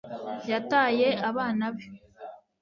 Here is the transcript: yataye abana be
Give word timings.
yataye 0.51 1.07
abana 1.29 1.65
be 1.75 1.85